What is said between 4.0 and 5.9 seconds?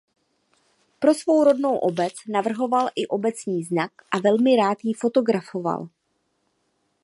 a velmi rád ji fotografoval.